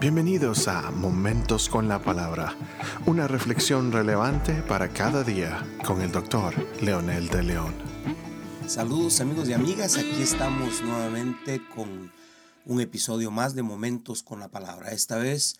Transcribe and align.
Bienvenidos 0.00 0.66
a 0.66 0.90
Momentos 0.90 1.68
con 1.68 1.86
la 1.86 2.00
Palabra, 2.00 2.56
una 3.04 3.28
reflexión 3.28 3.92
relevante 3.92 4.62
para 4.62 4.88
cada 4.88 5.22
día 5.22 5.62
con 5.84 6.00
el 6.00 6.10
doctor 6.10 6.54
Leonel 6.80 7.28
de 7.28 7.42
León. 7.42 7.74
Saludos 8.66 9.20
amigos 9.20 9.50
y 9.50 9.52
amigas, 9.52 9.98
aquí 9.98 10.22
estamos 10.22 10.80
nuevamente 10.82 11.60
con 11.74 12.10
un 12.64 12.80
episodio 12.80 13.30
más 13.30 13.54
de 13.54 13.62
Momentos 13.62 14.22
con 14.22 14.40
la 14.40 14.48
Palabra, 14.48 14.92
esta 14.92 15.18
vez 15.18 15.56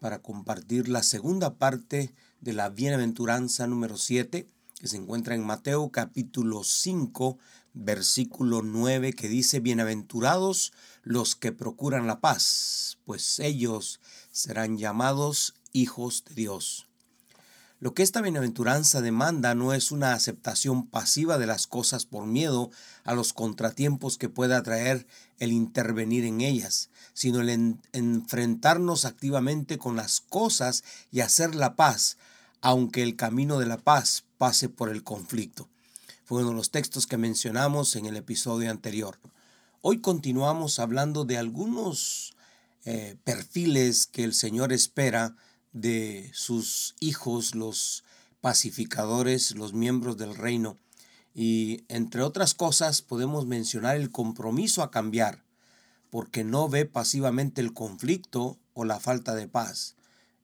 para 0.00 0.18
compartir 0.18 0.88
la 0.88 1.04
segunda 1.04 1.54
parte 1.54 2.12
de 2.40 2.52
la 2.52 2.70
bienaventuranza 2.70 3.68
número 3.68 3.96
7 3.96 4.48
que 4.80 4.88
se 4.88 4.96
encuentra 4.96 5.36
en 5.36 5.46
Mateo 5.46 5.90
capítulo 5.90 6.64
5 6.64 7.38
versículo 7.74 8.62
9 8.62 9.12
que 9.12 9.28
dice, 9.28 9.60
Bienaventurados 9.60 10.72
los 11.02 11.34
que 11.34 11.52
procuran 11.52 12.06
la 12.06 12.20
paz, 12.20 12.98
pues 13.04 13.38
ellos 13.40 14.00
serán 14.30 14.78
llamados 14.78 15.54
hijos 15.72 16.24
de 16.24 16.34
Dios. 16.36 16.86
Lo 17.80 17.92
que 17.92 18.02
esta 18.02 18.22
bienaventuranza 18.22 19.02
demanda 19.02 19.54
no 19.54 19.74
es 19.74 19.90
una 19.90 20.14
aceptación 20.14 20.86
pasiva 20.86 21.36
de 21.36 21.46
las 21.46 21.66
cosas 21.66 22.06
por 22.06 22.24
miedo 22.24 22.70
a 23.02 23.14
los 23.14 23.34
contratiempos 23.34 24.16
que 24.16 24.30
pueda 24.30 24.62
traer 24.62 25.06
el 25.38 25.52
intervenir 25.52 26.24
en 26.24 26.40
ellas, 26.40 26.88
sino 27.12 27.40
el 27.40 27.78
enfrentarnos 27.92 29.04
activamente 29.04 29.76
con 29.76 29.96
las 29.96 30.20
cosas 30.20 30.82
y 31.10 31.20
hacer 31.20 31.54
la 31.54 31.76
paz, 31.76 32.16
aunque 32.62 33.02
el 33.02 33.16
camino 33.16 33.58
de 33.58 33.66
la 33.66 33.76
paz 33.76 34.24
pase 34.38 34.70
por 34.70 34.88
el 34.88 35.02
conflicto. 35.02 35.68
Fue 36.24 36.40
uno 36.40 36.52
de 36.52 36.56
los 36.56 36.70
textos 36.70 37.06
que 37.06 37.18
mencionamos 37.18 37.96
en 37.96 38.06
el 38.06 38.16
episodio 38.16 38.70
anterior. 38.70 39.18
Hoy 39.82 40.00
continuamos 40.00 40.78
hablando 40.78 41.26
de 41.26 41.36
algunos 41.36 42.34
eh, 42.86 43.18
perfiles 43.24 44.06
que 44.06 44.24
el 44.24 44.32
Señor 44.32 44.72
espera 44.72 45.36
de 45.74 46.30
sus 46.32 46.94
hijos, 46.98 47.54
los 47.54 48.04
pacificadores, 48.40 49.54
los 49.54 49.74
miembros 49.74 50.16
del 50.16 50.34
reino. 50.34 50.78
Y 51.34 51.84
entre 51.88 52.22
otras 52.22 52.54
cosas 52.54 53.02
podemos 53.02 53.44
mencionar 53.44 53.96
el 53.96 54.10
compromiso 54.10 54.82
a 54.82 54.90
cambiar, 54.90 55.44
porque 56.08 56.42
no 56.42 56.70
ve 56.70 56.86
pasivamente 56.86 57.60
el 57.60 57.74
conflicto 57.74 58.58
o 58.72 58.86
la 58.86 58.98
falta 58.98 59.34
de 59.34 59.46
paz. 59.46 59.94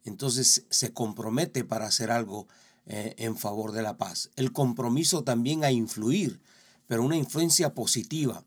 Entonces 0.04 0.66
se 0.68 0.92
compromete 0.92 1.64
para 1.64 1.86
hacer 1.86 2.10
algo 2.10 2.48
eh, 2.86 3.14
en 3.18 3.36
favor 3.36 3.72
de 3.72 3.82
la 3.82 3.96
paz. 3.98 4.30
El 4.36 4.52
compromiso 4.52 5.22
también 5.22 5.64
a 5.64 5.70
influir, 5.70 6.40
pero 6.86 7.04
una 7.04 7.16
influencia 7.16 7.74
positiva. 7.74 8.44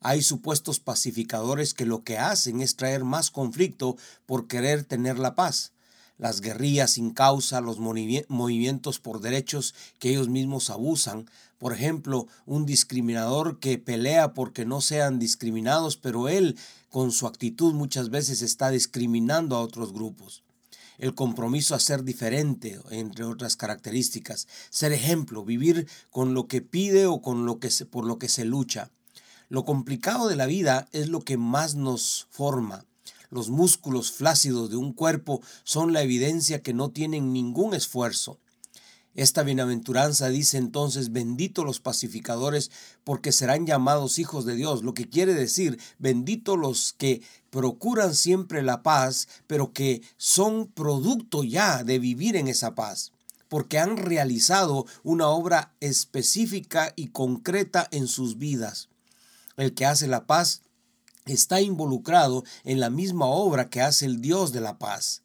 Hay 0.00 0.22
supuestos 0.22 0.80
pacificadores 0.80 1.74
que 1.74 1.86
lo 1.86 2.02
que 2.02 2.18
hacen 2.18 2.60
es 2.60 2.76
traer 2.76 3.04
más 3.04 3.30
conflicto 3.30 3.96
por 4.26 4.48
querer 4.48 4.84
tener 4.84 5.18
la 5.18 5.34
paz. 5.34 5.72
Las 6.18 6.40
guerrillas 6.40 6.92
sin 6.92 7.10
causa, 7.10 7.60
los 7.60 7.78
movimientos 7.78 9.00
por 9.00 9.20
derechos 9.20 9.74
que 9.98 10.10
ellos 10.10 10.28
mismos 10.28 10.70
abusan. 10.70 11.28
Por 11.58 11.72
ejemplo, 11.72 12.26
un 12.46 12.66
discriminador 12.66 13.58
que 13.58 13.78
pelea 13.78 14.34
porque 14.34 14.64
no 14.64 14.80
sean 14.80 15.18
discriminados, 15.18 15.96
pero 15.96 16.28
él 16.28 16.56
con 16.90 17.12
su 17.12 17.26
actitud 17.26 17.74
muchas 17.74 18.10
veces 18.10 18.42
está 18.42 18.70
discriminando 18.70 19.56
a 19.56 19.60
otros 19.60 19.92
grupos 19.92 20.43
el 20.98 21.14
compromiso 21.14 21.74
a 21.74 21.80
ser 21.80 22.04
diferente, 22.04 22.80
entre 22.90 23.24
otras 23.24 23.56
características, 23.56 24.48
ser 24.70 24.92
ejemplo, 24.92 25.44
vivir 25.44 25.88
con 26.10 26.34
lo 26.34 26.46
que 26.46 26.60
pide 26.62 27.06
o 27.06 27.20
con 27.20 27.46
lo 27.46 27.58
que 27.58 27.70
por 27.90 28.06
lo 28.06 28.18
que 28.18 28.28
se 28.28 28.44
lucha. 28.44 28.90
Lo 29.48 29.64
complicado 29.64 30.28
de 30.28 30.36
la 30.36 30.46
vida 30.46 30.88
es 30.92 31.08
lo 31.08 31.20
que 31.20 31.36
más 31.36 31.74
nos 31.74 32.26
forma. 32.30 32.84
Los 33.30 33.50
músculos 33.50 34.12
flácidos 34.12 34.70
de 34.70 34.76
un 34.76 34.92
cuerpo 34.92 35.42
son 35.64 35.92
la 35.92 36.02
evidencia 36.02 36.62
que 36.62 36.72
no 36.72 36.90
tienen 36.90 37.32
ningún 37.32 37.74
esfuerzo. 37.74 38.38
Esta 39.14 39.44
bienaventuranza 39.44 40.28
dice 40.28 40.58
entonces, 40.58 41.12
bendito 41.12 41.62
los 41.64 41.78
pacificadores, 41.78 42.72
porque 43.04 43.30
serán 43.30 43.64
llamados 43.64 44.18
hijos 44.18 44.44
de 44.44 44.56
Dios, 44.56 44.82
lo 44.82 44.92
que 44.92 45.08
quiere 45.08 45.34
decir, 45.34 45.78
bendito 45.98 46.56
los 46.56 46.92
que 46.92 47.22
procuran 47.50 48.16
siempre 48.16 48.62
la 48.62 48.82
paz, 48.82 49.28
pero 49.46 49.72
que 49.72 50.02
son 50.16 50.66
producto 50.66 51.44
ya 51.44 51.84
de 51.84 52.00
vivir 52.00 52.34
en 52.34 52.48
esa 52.48 52.74
paz, 52.74 53.12
porque 53.48 53.78
han 53.78 53.96
realizado 53.96 54.84
una 55.04 55.28
obra 55.28 55.72
específica 55.78 56.92
y 56.96 57.08
concreta 57.08 57.86
en 57.92 58.08
sus 58.08 58.36
vidas. 58.38 58.88
El 59.56 59.74
que 59.74 59.86
hace 59.86 60.08
la 60.08 60.26
paz 60.26 60.62
está 61.24 61.60
involucrado 61.60 62.42
en 62.64 62.80
la 62.80 62.90
misma 62.90 63.26
obra 63.26 63.70
que 63.70 63.80
hace 63.80 64.06
el 64.06 64.20
Dios 64.20 64.52
de 64.52 64.60
la 64.60 64.78
paz. 64.78 65.23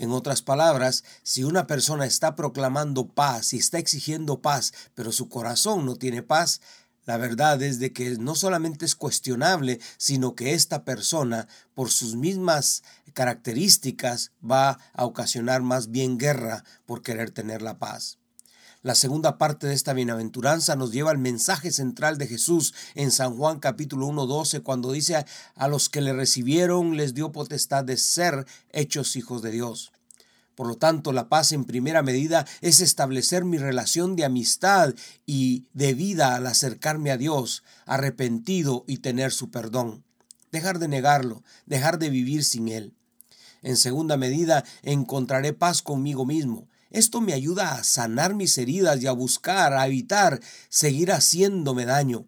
En 0.00 0.12
otras 0.12 0.42
palabras, 0.42 1.02
si 1.24 1.42
una 1.42 1.66
persona 1.66 2.06
está 2.06 2.36
proclamando 2.36 3.08
paz 3.08 3.52
y 3.52 3.56
está 3.56 3.78
exigiendo 3.78 4.40
paz, 4.40 4.72
pero 4.94 5.10
su 5.10 5.28
corazón 5.28 5.86
no 5.86 5.96
tiene 5.96 6.22
paz, 6.22 6.60
la 7.04 7.16
verdad 7.16 7.60
es 7.62 7.80
de 7.80 7.92
que 7.92 8.16
no 8.16 8.36
solamente 8.36 8.84
es 8.84 8.94
cuestionable, 8.94 9.80
sino 9.96 10.36
que 10.36 10.54
esta 10.54 10.84
persona, 10.84 11.48
por 11.74 11.90
sus 11.90 12.14
mismas 12.14 12.84
características, 13.12 14.30
va 14.48 14.78
a 14.92 15.04
ocasionar 15.04 15.62
más 15.62 15.90
bien 15.90 16.16
guerra 16.16 16.62
por 16.86 17.02
querer 17.02 17.32
tener 17.32 17.60
la 17.60 17.80
paz. 17.80 18.18
La 18.82 18.94
segunda 18.94 19.38
parte 19.38 19.66
de 19.66 19.74
esta 19.74 19.92
bienaventuranza 19.92 20.76
nos 20.76 20.92
lleva 20.92 21.10
al 21.10 21.18
mensaje 21.18 21.72
central 21.72 22.16
de 22.16 22.28
Jesús 22.28 22.74
en 22.94 23.10
San 23.10 23.36
Juan 23.36 23.58
capítulo 23.58 24.06
1, 24.06 24.26
12, 24.26 24.60
cuando 24.60 24.92
dice 24.92 25.26
a 25.56 25.66
los 25.66 25.88
que 25.88 26.00
le 26.00 26.12
recibieron 26.12 26.96
les 26.96 27.12
dio 27.12 27.32
potestad 27.32 27.82
de 27.82 27.96
ser 27.96 28.46
hechos 28.70 29.16
hijos 29.16 29.42
de 29.42 29.50
Dios. 29.50 29.90
Por 30.54 30.68
lo 30.68 30.76
tanto, 30.76 31.12
la 31.12 31.28
paz 31.28 31.50
en 31.50 31.64
primera 31.64 32.04
medida 32.04 32.46
es 32.60 32.78
establecer 32.78 33.44
mi 33.44 33.58
relación 33.58 34.14
de 34.14 34.24
amistad 34.24 34.94
y 35.26 35.66
de 35.72 35.94
vida 35.94 36.36
al 36.36 36.46
acercarme 36.46 37.10
a 37.10 37.16
Dios, 37.16 37.64
arrepentido 37.84 38.84
y 38.86 38.98
tener 38.98 39.32
su 39.32 39.50
perdón. 39.50 40.04
Dejar 40.52 40.78
de 40.78 40.86
negarlo, 40.86 41.42
dejar 41.66 41.98
de 41.98 42.10
vivir 42.10 42.44
sin 42.44 42.68
Él. 42.68 42.94
En 43.62 43.76
segunda 43.76 44.16
medida, 44.16 44.64
encontraré 44.82 45.52
paz 45.52 45.82
conmigo 45.82 46.24
mismo. 46.24 46.68
Esto 46.90 47.20
me 47.20 47.34
ayuda 47.34 47.74
a 47.74 47.84
sanar 47.84 48.34
mis 48.34 48.56
heridas 48.58 49.02
y 49.02 49.06
a 49.06 49.12
buscar, 49.12 49.74
a 49.74 49.86
evitar 49.86 50.40
seguir 50.68 51.12
haciéndome 51.12 51.84
daño. 51.84 52.26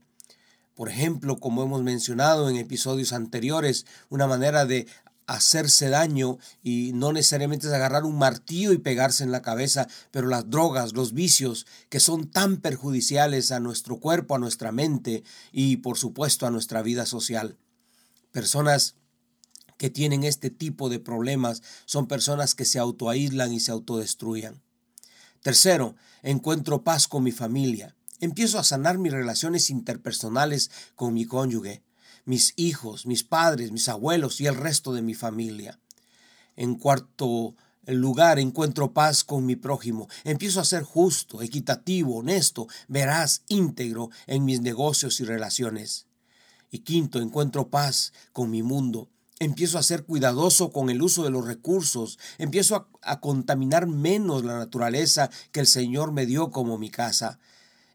Por 0.74 0.88
ejemplo, 0.88 1.38
como 1.38 1.62
hemos 1.62 1.82
mencionado 1.82 2.48
en 2.48 2.56
episodios 2.56 3.12
anteriores, 3.12 3.86
una 4.08 4.26
manera 4.26 4.64
de 4.64 4.86
hacerse 5.26 5.88
daño 5.88 6.38
y 6.62 6.90
no 6.92 7.12
necesariamente 7.12 7.68
es 7.68 7.72
agarrar 7.72 8.04
un 8.04 8.18
martillo 8.18 8.72
y 8.72 8.78
pegarse 8.78 9.22
en 9.22 9.30
la 9.30 9.42
cabeza, 9.42 9.86
pero 10.10 10.26
las 10.26 10.50
drogas, 10.50 10.92
los 10.92 11.12
vicios 11.12 11.66
que 11.88 12.00
son 12.00 12.28
tan 12.28 12.56
perjudiciales 12.56 13.52
a 13.52 13.60
nuestro 13.60 14.00
cuerpo, 14.00 14.34
a 14.34 14.40
nuestra 14.40 14.72
mente 14.72 15.22
y 15.52 15.76
por 15.76 15.98
supuesto 15.98 16.46
a 16.46 16.50
nuestra 16.50 16.82
vida 16.82 17.06
social. 17.06 17.56
Personas 18.32 18.96
que 19.80 19.88
tienen 19.88 20.24
este 20.24 20.50
tipo 20.50 20.90
de 20.90 20.98
problemas 20.98 21.62
son 21.86 22.06
personas 22.06 22.54
que 22.54 22.66
se 22.66 22.78
autoaíslan 22.78 23.50
y 23.50 23.60
se 23.60 23.72
autodestruyan. 23.72 24.60
Tercero, 25.40 25.96
encuentro 26.22 26.84
paz 26.84 27.08
con 27.08 27.24
mi 27.24 27.32
familia. 27.32 27.96
Empiezo 28.20 28.58
a 28.58 28.62
sanar 28.62 28.98
mis 28.98 29.10
relaciones 29.10 29.70
interpersonales 29.70 30.70
con 30.96 31.14
mi 31.14 31.24
cónyuge, 31.24 31.82
mis 32.26 32.52
hijos, 32.56 33.06
mis 33.06 33.24
padres, 33.24 33.72
mis 33.72 33.88
abuelos 33.88 34.42
y 34.42 34.48
el 34.48 34.54
resto 34.54 34.92
de 34.92 35.00
mi 35.00 35.14
familia. 35.14 35.80
En 36.56 36.74
cuarto 36.74 37.54
lugar, 37.86 38.38
encuentro 38.38 38.92
paz 38.92 39.24
con 39.24 39.46
mi 39.46 39.56
prójimo. 39.56 40.08
Empiezo 40.24 40.60
a 40.60 40.66
ser 40.66 40.82
justo, 40.82 41.40
equitativo, 41.40 42.18
honesto, 42.18 42.68
veraz, 42.86 43.44
íntegro 43.48 44.10
en 44.26 44.44
mis 44.44 44.60
negocios 44.60 45.20
y 45.20 45.24
relaciones. 45.24 46.06
Y 46.70 46.80
quinto, 46.80 47.18
encuentro 47.18 47.70
paz 47.70 48.12
con 48.34 48.50
mi 48.50 48.62
mundo 48.62 49.08
empiezo 49.40 49.78
a 49.78 49.82
ser 49.82 50.04
cuidadoso 50.04 50.70
con 50.70 50.90
el 50.90 51.02
uso 51.02 51.24
de 51.24 51.30
los 51.30 51.46
recursos, 51.46 52.18
empiezo 52.38 52.88
a, 53.02 53.20
contaminar 53.20 53.86
menos 53.86 54.44
la 54.44 54.58
naturaleza 54.58 55.30
que 55.50 55.60
el 55.60 55.66
Señor 55.66 56.12
me 56.12 56.26
dio 56.26 56.50
como 56.50 56.78
mi 56.78 56.90
casa. 56.90 57.40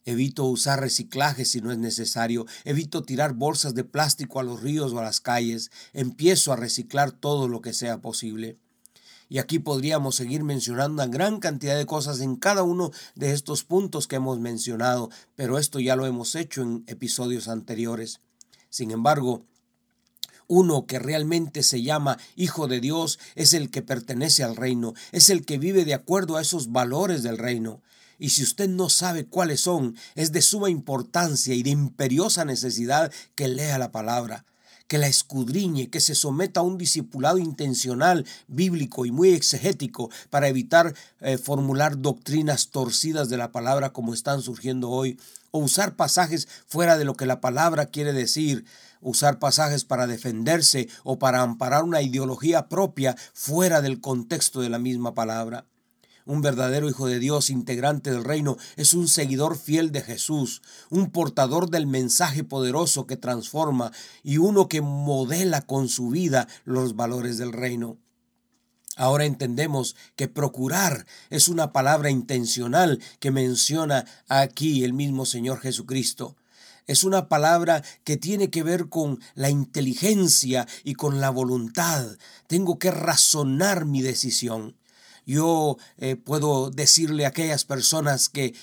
Evito 0.06 0.46
usar 0.46 0.82
reciclaje 0.82 1.46
si 1.46 1.62
no 1.62 1.72
es 1.72 1.78
necesario, 1.78 2.46
evito 2.64 3.04
tirar 3.04 3.34
bolsas 3.34 3.74
de 3.76 3.84
plástico 3.84 4.40
a 4.40 4.44
los 4.44 4.62
ríos 4.62 4.92
o 4.92 5.00
a 5.00 5.04
las 5.04 5.22
calles, 5.22 5.72
empiezo 5.94 6.52
a 6.52 6.58
reciclar 6.58 7.12
todo 7.12 7.48
lo 7.48 7.62
que 7.62 7.74
sea 7.74 8.02
posible. 8.02 8.58
Y 9.30 9.40
aquí 9.40 9.58
podríamos 9.58 10.16
seguir 10.16 10.44
mencionando 10.44 11.02
una 11.02 11.12
gran 11.12 11.40
cantidad 11.40 11.76
de 11.76 11.88
cosas 11.88 12.22
en 12.22 12.36
cada 12.36 12.62
uno 12.64 12.92
de 13.16 13.32
estos 13.32 13.64
puntos 13.64 14.08
que 14.08 14.18
hemos 14.18 14.40
mencionado, 14.40 15.10
pero 15.36 15.58
esto 15.58 15.80
ya 15.80 15.96
lo 15.96 16.06
hemos 16.06 16.36
hecho 16.36 16.62
en 16.62 16.84
episodios 16.88 17.48
anteriores. 17.48 18.20
Sin 18.70 18.92
embargo, 18.92 19.46
uno 20.48 20.86
que 20.86 21.00
realmente 21.00 21.64
se 21.64 21.82
llama 21.82 22.18
Hijo 22.36 22.68
de 22.68 22.80
Dios 22.80 23.20
es 23.36 23.54
el 23.54 23.70
que 23.70 23.82
pertenece 23.82 24.44
al 24.44 24.56
reino, 24.56 24.94
es 25.12 25.30
el 25.30 25.46
que 25.46 25.58
vive 25.58 25.86
de 25.86 25.94
acuerdo 25.94 26.38
a 26.38 26.42
esos 26.42 26.72
valores 26.72 27.24
del 27.24 27.38
reino. 27.38 27.82
Y 28.18 28.30
si 28.30 28.44
usted 28.44 28.70
no 28.70 28.90
sabe 28.90 29.26
cuáles 29.26 29.62
son, 29.62 29.96
es 30.16 30.32
de 30.32 30.42
suma 30.42 30.70
importancia 30.70 31.54
y 31.54 31.64
de 31.64 31.72
imperiosa 31.72 32.46
necesidad 32.46 33.12
que 33.36 33.48
lea 33.48 33.78
la 33.78 33.92
palabra, 33.92 34.46
que 34.88 34.98
la 34.98 35.08
escudriñe, 35.08 35.90
que 35.90 36.00
se 36.00 36.16
someta 36.16 36.60
a 36.60 36.64
un 36.64 36.78
discipulado 36.78 37.38
intencional, 37.38 38.26
bíblico 38.48 39.06
y 39.06 39.12
muy 39.12 39.30
exegético 39.30 40.10
para 40.30 40.48
evitar 40.48 40.94
eh, 41.22 41.38
formular 41.38 42.00
doctrinas 42.00 42.70
torcidas 42.70 43.30
de 43.30 43.38
la 43.38 43.52
palabra 43.52 43.92
como 43.92 44.14
están 44.14 44.42
surgiendo 44.42 44.90
hoy, 44.90 45.18
o 45.56 45.60
usar 45.60 45.96
pasajes 45.96 46.50
fuera 46.68 46.98
de 46.98 47.06
lo 47.06 47.16
que 47.16 47.26
la 47.26 47.40
palabra 47.40 47.86
quiere 47.86 48.12
decir, 48.12 48.66
usar 49.00 49.40
pasajes 49.40 49.86
para 49.86 50.06
defenderse 50.06 50.90
o 51.06 51.18
para 51.18 51.42
amparar 51.42 51.86
una 51.86 52.02
ideología 52.02 52.68
propia 52.68 53.16
fuera 53.34 53.82
del 53.82 54.02
contexto 54.02 54.60
de 54.60 54.68
la 54.68 54.80
misma 54.80 55.14
palabra. 55.14 55.66
Un 56.26 56.42
verdadero 56.42 56.90
hijo 56.90 57.08
de 57.08 57.20
Dios, 57.20 57.50
integrante 57.50 58.12
del 58.12 58.26
reino, 58.26 58.58
es 58.76 58.94
un 58.94 59.08
seguidor 59.08 59.58
fiel 59.58 59.94
de 59.94 60.02
Jesús, 60.02 60.62
un 60.90 61.10
portador 61.10 61.70
del 61.70 61.88
mensaje 61.88 62.44
poderoso 62.44 63.08
que 63.08 63.16
transforma 63.16 63.94
y 64.24 64.40
uno 64.40 64.68
que 64.68 64.82
modela 64.82 65.62
con 65.62 65.88
su 65.88 66.10
vida 66.10 66.50
los 66.66 66.98
valores 66.98 67.38
del 67.38 67.54
reino. 67.54 67.98
Ahora 68.96 69.26
entendemos 69.26 69.96
que 70.16 70.28
procurar 70.28 71.06
es 71.30 71.48
una 71.48 71.72
palabra 71.74 72.10
intencional 72.10 73.02
que 73.20 73.32
menciona 73.32 74.06
aquí 74.28 74.84
el 74.84 74.94
mismo 74.94 75.26
Señor 75.26 75.60
Jesucristo. 75.60 76.36
Es 76.88 77.04
una 77.04 77.28
palabra 77.28 77.84
que 78.04 78.16
tiene 78.16 78.50
que 78.50 78.64
ver 78.64 78.90
con 78.90 79.20
la 79.34 79.50
inteligencia 79.50 80.68
y 80.84 80.94
con 80.94 81.20
la 81.20 81.30
voluntad. 81.30 82.06
Tengo 82.48 82.78
que 82.78 82.92
razonar 82.92 83.86
mi 83.86 84.02
decisión. 84.02 84.76
Yo 85.26 85.78
eh, 85.98 86.16
puedo 86.16 86.70
decirle 86.70 87.26
a 87.26 87.30
aquellas 87.30 87.66
personas 87.66 88.30
que 88.30 88.54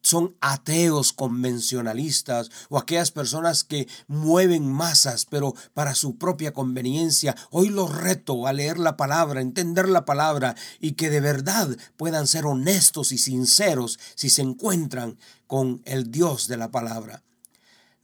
son 0.00 0.36
ateos 0.40 1.12
convencionalistas 1.12 2.50
o 2.70 2.78
aquellas 2.78 3.10
personas 3.10 3.64
que 3.64 3.88
mueven 4.06 4.70
masas 4.70 5.26
pero 5.26 5.54
para 5.74 5.94
su 5.94 6.16
propia 6.16 6.52
conveniencia. 6.52 7.36
Hoy 7.50 7.68
los 7.68 7.94
reto 7.94 8.46
a 8.46 8.52
leer 8.52 8.78
la 8.78 8.96
palabra, 8.96 9.40
entender 9.40 9.88
la 9.88 10.04
palabra 10.04 10.54
y 10.80 10.92
que 10.92 11.10
de 11.10 11.20
verdad 11.20 11.76
puedan 11.96 12.26
ser 12.26 12.46
honestos 12.46 13.12
y 13.12 13.18
sinceros 13.18 13.98
si 14.14 14.30
se 14.30 14.42
encuentran 14.42 15.18
con 15.46 15.82
el 15.84 16.10
Dios 16.10 16.48
de 16.48 16.56
la 16.56 16.70
palabra. 16.70 17.22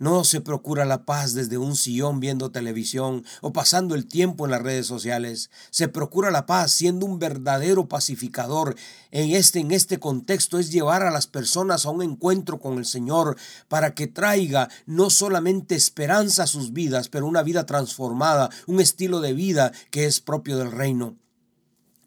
No 0.05 0.23
se 0.25 0.43
procura 0.43 0.85
la 0.85 1.07
paz 1.07 1.33
desde 1.33 1.57
un 1.57 1.77
sillón 1.77 2.21
viendo 2.21 2.51
televisión 2.51 3.25
o 3.41 3.55
pasando 3.55 3.95
el 3.95 4.05
tiempo 4.05 4.45
en 4.45 4.51
las 4.51 4.61
redes 4.61 4.87
sociales. 4.87 5.49
Se 5.71 5.89
procura 5.89 6.31
la 6.31 6.45
paz 6.45 6.73
siendo 6.73 7.07
un 7.07 7.19
verdadero 7.19 7.89
pacificador. 7.89 8.77
En 9.13 9.31
este, 9.31 9.61
en 9.61 9.71
este 9.71 9.99
contexto 9.99 10.59
es 10.59 10.71
llevar 10.71 11.05
a 11.05 11.11
las 11.11 11.27
personas 11.27 11.87
a 11.87 11.91
un 11.91 12.03
encuentro 12.03 12.61
con 12.61 12.77
el 12.77 12.85
Señor 12.85 13.39
para 13.69 13.95
que 13.95 14.07
traiga 14.07 14.69
no 14.85 15.09
solamente 15.09 15.75
esperanza 15.75 16.43
a 16.43 16.49
sus 16.49 16.75
vidas, 16.75 17.09
pero 17.09 17.27
una 17.27 17.43
vida 17.43 17.65
transformada, 17.65 18.51
un 18.67 18.81
estilo 18.81 19.23
de 19.23 19.33
vida 19.33 19.73
que 19.91 20.05
es 20.05 20.21
propio 20.21 20.59
del 20.59 20.71
reino 20.71 21.17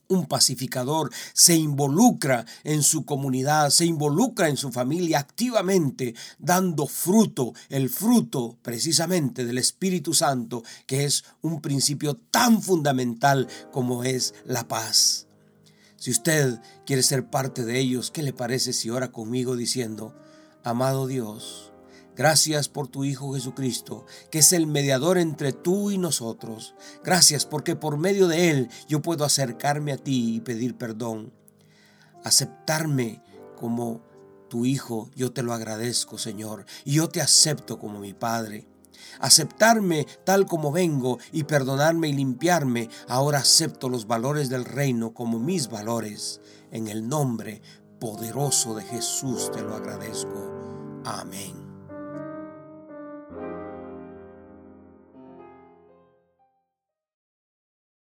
un 0.07 0.25
pacificador, 0.25 1.11
se 1.33 1.55
involucra 1.55 2.45
en 2.63 2.83
su 2.83 3.05
comunidad, 3.05 3.69
se 3.69 3.85
involucra 3.85 4.49
en 4.49 4.57
su 4.57 4.71
familia 4.71 5.19
activamente, 5.19 6.15
dando 6.39 6.87
fruto, 6.87 7.53
el 7.69 7.89
fruto 7.89 8.57
precisamente 8.61 9.45
del 9.45 9.57
Espíritu 9.57 10.13
Santo, 10.13 10.63
que 10.85 11.05
es 11.05 11.25
un 11.41 11.61
principio 11.61 12.15
tan 12.15 12.61
fundamental 12.61 13.47
como 13.71 14.03
es 14.03 14.33
la 14.45 14.67
paz. 14.67 15.27
Si 15.97 16.11
usted 16.11 16.59
quiere 16.85 17.03
ser 17.03 17.29
parte 17.29 17.65
de 17.65 17.79
ellos, 17.79 18.11
¿qué 18.11 18.21
le 18.21 18.33
parece 18.33 18.71
si 18.71 18.89
ora 18.89 19.11
conmigo 19.11 19.55
diciendo, 19.55 20.15
amado 20.63 21.07
Dios, 21.07 21.71
Gracias 22.17 22.67
por 22.67 22.87
tu 22.87 23.03
Hijo 23.03 23.35
Jesucristo, 23.35 24.05
que 24.31 24.39
es 24.39 24.51
el 24.51 24.65
mediador 24.65 25.19
entre 25.19 25.53
tú 25.53 25.91
y 25.91 25.99
nosotros. 25.99 26.73
Gracias 27.03 27.45
porque 27.45 27.75
por 27.75 27.97
medio 27.97 28.27
de 28.27 28.49
Él 28.49 28.69
yo 28.87 29.03
puedo 29.03 29.23
acercarme 29.23 29.91
a 29.91 29.97
ti 29.97 30.35
y 30.35 30.41
pedir 30.41 30.75
perdón. 30.75 31.31
Aceptarme 32.23 33.21
como 33.55 34.01
tu 34.49 34.65
Hijo, 34.65 35.11
yo 35.15 35.31
te 35.31 35.43
lo 35.43 35.53
agradezco, 35.53 36.17
Señor, 36.17 36.65
y 36.85 36.93
yo 36.93 37.07
te 37.07 37.21
acepto 37.21 37.77
como 37.77 37.99
mi 37.99 38.15
Padre. 38.15 38.67
Aceptarme 39.19 40.07
tal 40.23 40.47
como 40.47 40.71
vengo 40.71 41.19
y 41.31 41.43
perdonarme 41.43 42.07
y 42.07 42.13
limpiarme, 42.13 42.89
ahora 43.07 43.39
acepto 43.39 43.89
los 43.89 44.07
valores 44.07 44.49
del 44.49 44.65
reino 44.65 45.13
como 45.13 45.39
mis 45.39 45.69
valores. 45.69 46.41
En 46.71 46.87
el 46.87 47.07
nombre 47.07 47.61
poderoso 47.99 48.73
de 48.73 48.83
Jesús 48.83 49.51
te 49.51 49.61
lo 49.61 49.75
agradezco. 49.75 51.01
Amén. 51.05 51.66